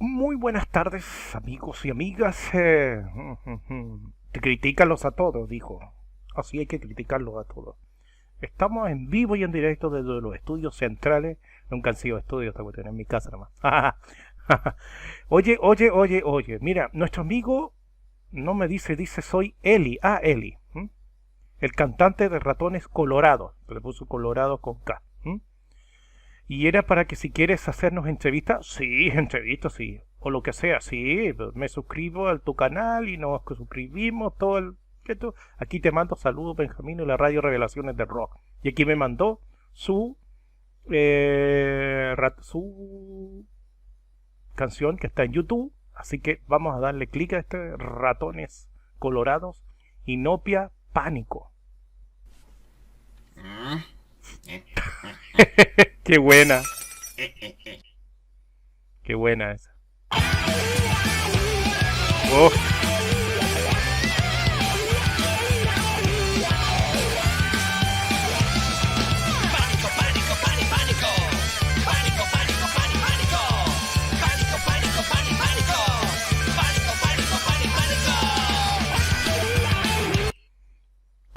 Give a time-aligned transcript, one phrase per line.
[0.00, 2.54] Muy buenas tardes, amigos y amigas.
[2.54, 3.02] Eh,
[4.32, 5.80] te criticarlos a todos, dijo.
[6.36, 7.74] Así hay que criticarlos a todos.
[8.40, 11.38] Estamos en vivo y en directo desde los estudios centrales.
[11.68, 13.50] Nunca han sido estudios, que tener en mi casa nomás.
[15.28, 16.58] oye, oye, oye, oye.
[16.60, 17.74] Mira, nuestro amigo
[18.30, 19.98] no me dice, dice soy Eli.
[20.00, 20.58] Ah, Eli.
[21.58, 23.54] El cantante de ratones colorados.
[23.68, 25.02] Le puso colorado con K.
[26.48, 30.00] Y era para que si quieres hacernos entrevistas, sí, entrevistas, sí.
[30.18, 31.30] O lo que sea, sí.
[31.54, 34.74] Me suscribo a tu canal y nos suscribimos todo el...
[35.56, 38.36] Aquí te mando saludos, Benjamín, y la radio Revelaciones de Rock.
[38.62, 39.40] Y aquí me mandó
[39.72, 40.16] su...
[40.90, 43.46] Eh, su
[44.54, 45.72] canción que está en YouTube.
[45.94, 49.62] Así que vamos a darle clic a este ratones colorados.
[50.04, 51.52] Inopia Pánico.
[53.36, 53.78] Mm.
[56.08, 56.62] Qué buena.
[59.02, 59.74] Qué buena esa.
[62.32, 62.50] Oh.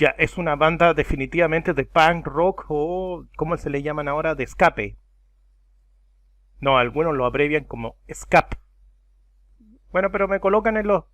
[0.00, 4.34] Ya, es una banda definitivamente de punk rock o, ¿cómo se le llaman ahora?
[4.34, 4.96] De escape.
[6.58, 8.56] No, algunos lo abrevian como escape.
[9.92, 11.04] Bueno, pero me colocan en los,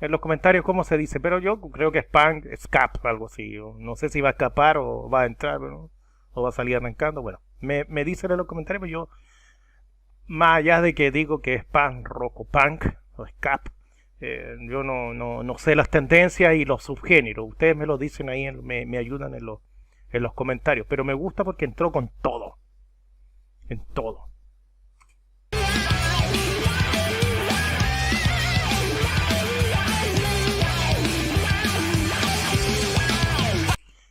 [0.00, 3.56] en los comentarios cómo se dice, pero yo creo que es punk, escape, algo así.
[3.78, 5.90] No sé si va a escapar o va a entrar o
[6.40, 7.22] va a salir arrancando.
[7.22, 9.08] Bueno, me, me dicen en los comentarios, pero yo,
[10.28, 13.72] más allá de que digo que es punk, rock o punk o escape,
[14.20, 17.48] eh, yo no, no, no, sé las tendencias y los subgéneros.
[17.48, 19.60] Ustedes me lo dicen ahí, me, me ayudan en los,
[20.10, 20.86] en los comentarios.
[20.88, 22.58] Pero me gusta porque entró con todo.
[23.68, 24.26] En todo.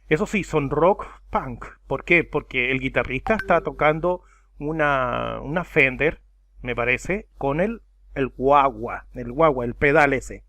[0.08, 1.66] Eso sí, son rock punk.
[1.88, 2.24] ¿Por qué?
[2.24, 4.22] Porque el guitarrista está tocando
[4.60, 6.22] una, una Fender,
[6.62, 7.82] me parece, con el
[8.16, 10.44] el guagua, el guagua, el pedal ese.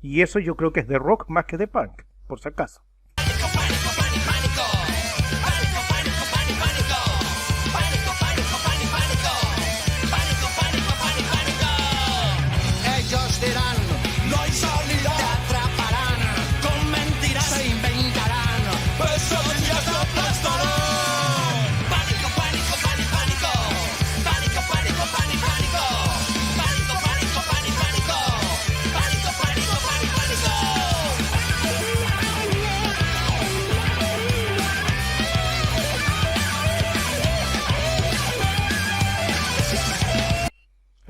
[0.00, 2.82] Y eso yo creo que es de rock más que de punk, por si acaso.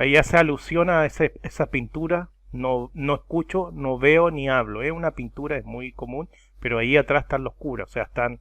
[0.05, 2.29] Ahí hace alusión a esa pintura.
[2.53, 4.83] No, no escucho, no veo ni hablo.
[4.83, 6.29] Es una pintura, es muy común,
[6.61, 7.89] pero ahí atrás están los curas.
[7.89, 8.41] O sea, están...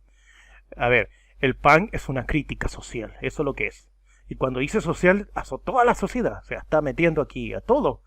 [0.75, 1.07] A ver,
[1.39, 3.13] el pan es una crítica social.
[3.21, 3.89] Eso es lo que es.
[4.27, 6.39] Y cuando dice social, a toda la sociedad.
[6.39, 8.01] O sea, está metiendo aquí a todo.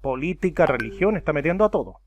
[0.00, 2.02] Política, religión, está metiendo a todo.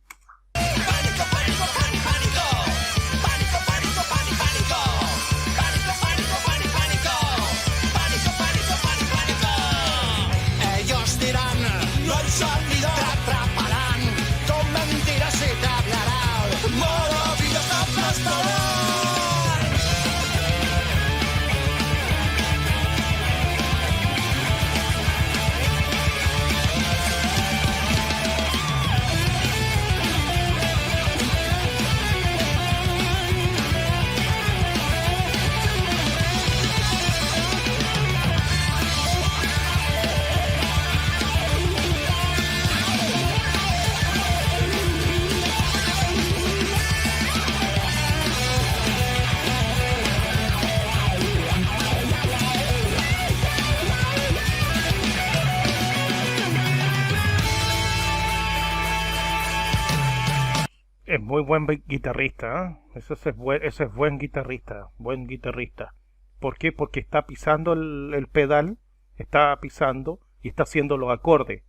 [61.41, 62.99] Buen guitarrista, ¿eh?
[62.99, 63.79] ese, es buen, es
[64.19, 65.93] guitarrista, buen guitarrista.
[66.39, 66.71] ¿Por qué?
[66.71, 68.77] Porque está pisando el, pedal,
[69.17, 71.63] está pisando y está haciendo los acordes.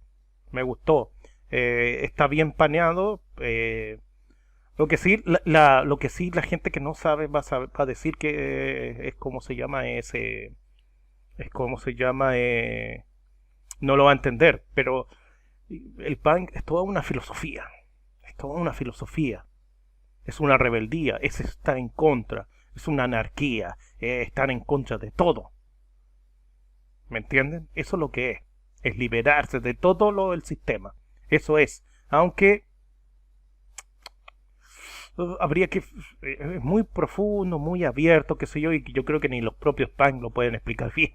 [0.50, 1.12] Me gustó.
[1.50, 3.22] Eh, está bien paneado.
[3.38, 3.98] Eh,
[4.78, 7.42] lo que sí, la, lo que sí la gente que no sabe va
[7.74, 10.54] a, decir que es como se llama ese,
[11.36, 12.32] es como se llama,
[13.80, 14.64] no lo va a entender.
[14.74, 15.08] Pero
[15.69, 17.66] el punk es toda una filosofía
[18.42, 19.46] toda una filosofía.
[20.24, 25.10] Es una rebeldía, es estar en contra, es una anarquía, es estar en contra de
[25.10, 25.50] todo.
[27.08, 27.69] ¿Me entienden?
[27.74, 28.38] Eso es lo que es.
[28.82, 30.94] es liberarse de todo lo del sistema.
[31.28, 31.84] Eso es.
[32.08, 32.64] Aunque
[35.16, 35.80] uh, habría que
[36.22, 39.54] eh, es muy profundo, muy abierto, qué sé yo, y yo creo que ni los
[39.54, 41.14] propios punk lo pueden explicar bien.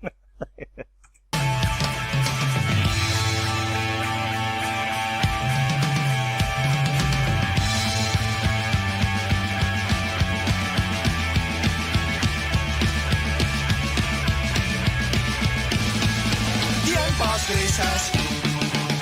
[17.18, 18.12] Tiempos grises,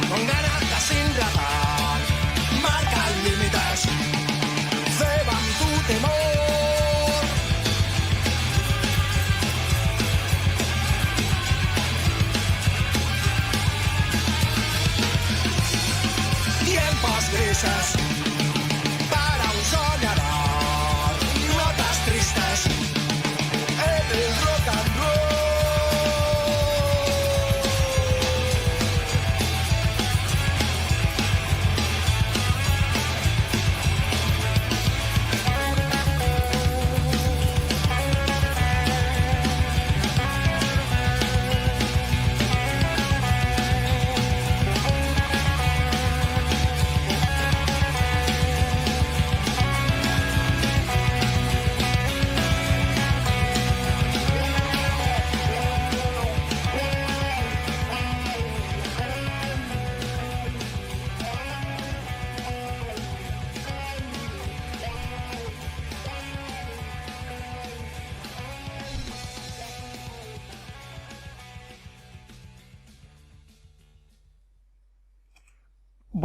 [0.07, 1.99] con ganas de sin rajar,
[2.61, 3.81] marcan límites,
[4.97, 6.13] ceban tu temor.
[16.63, 18.04] Tiempos grises,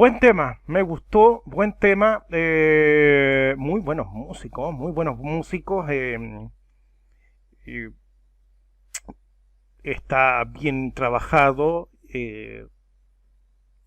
[0.00, 5.90] Buen tema, me gustó, buen tema, eh, muy buenos músicos, muy buenos músicos.
[5.92, 7.88] y
[9.82, 12.66] está bien trabajado, eh,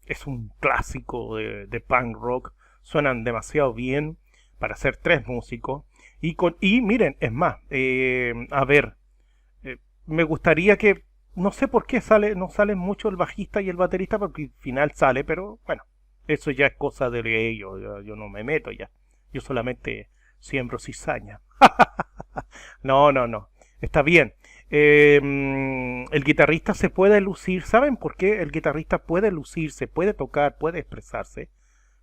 [0.06, 4.20] es un clásico de, de punk rock, suenan demasiado bien
[4.60, 5.84] para ser tres músicos.
[6.22, 8.98] Y, con, y miren, es más, eh, a ver,
[9.64, 13.70] eh, me gustaría que, no sé por qué sale, no salen mucho el bajista y
[13.70, 15.82] el baterista, porque al final sale, pero bueno,
[16.28, 18.90] eso ya es cosa de ellos, yo, no me meto ya.
[19.32, 20.10] Yo solamente
[20.40, 21.42] siembro cizaña.
[22.84, 23.50] no, no, no.
[23.82, 24.34] Está bien.
[24.70, 27.64] Mm, el guitarrista se puede lucir.
[27.64, 31.50] ¿Saben por qué el guitarrista puede lucirse, puede tocar, puede expresarse?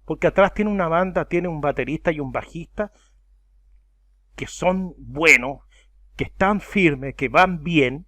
[0.04, 2.92] Porque atrás tiene una banda, tiene un baterista y un bajista
[4.36, 5.60] que son buenos,
[6.16, 8.06] que están firmes, que van bien.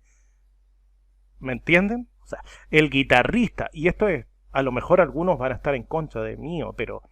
[1.39, 2.09] ¿Me entienden?
[2.23, 5.83] O sea, el guitarrista, y esto es, a lo mejor algunos van a estar en
[5.85, 7.03] contra de mí, o- pero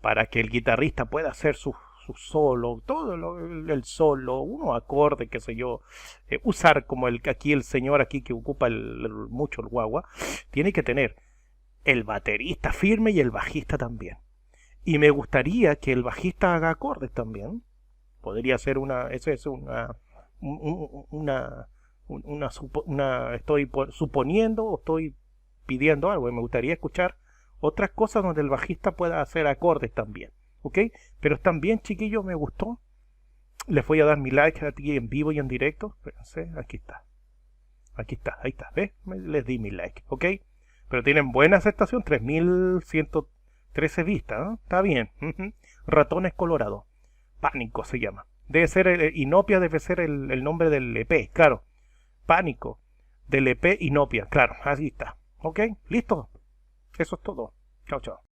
[0.00, 1.74] para que el guitarrista pueda hacer su,
[2.06, 3.38] su solo, todo lo-
[3.72, 5.80] el solo, unos acordes, qué sé yo,
[6.28, 10.04] eh, usar como el aquí el señor aquí que ocupa el- mucho el guagua,
[10.50, 11.16] tiene que tener
[11.84, 14.18] el baterista firme y el bajista también.
[14.84, 17.62] Y me gustaría que el bajista haga acordes también.
[18.20, 19.96] Podría ser una, eso es una,
[20.40, 21.68] un- un- una,
[22.06, 25.14] un- una, supo- una, estoy po- suponiendo o estoy
[25.66, 26.28] pidiendo algo.
[26.28, 27.16] y Me gustaría escuchar
[27.60, 30.30] otras cosas donde el bajista pueda hacer acordes también.
[30.62, 30.78] ¿Ok?
[31.20, 32.80] Pero también, chiquillos, me gustó.
[33.66, 35.94] Les voy a dar mi like aquí en vivo y en directo.
[35.98, 37.04] Espérense, aquí está.
[37.94, 38.70] Aquí está, ahí está.
[38.74, 38.92] ¿Ves?
[39.06, 40.04] Les di mi like.
[40.08, 40.24] ¿Ok?
[40.88, 42.02] Pero tienen buena aceptación.
[42.02, 44.58] 3113 vistas.
[44.62, 45.10] Está bien.
[45.86, 46.86] Ratones Colorado.
[47.40, 48.26] Pánico se llama.
[48.48, 51.64] Debe ser, eh, Inopia debe ser el, el nombre del EP, claro.
[52.26, 52.78] Pánico.
[53.28, 54.54] Del EP Inopia, claro.
[54.64, 55.16] Así está.
[55.44, 55.60] ¿Ok?
[55.90, 56.30] ¿Listo?
[56.98, 57.52] Eso es todo.
[57.86, 58.18] Chao, chao.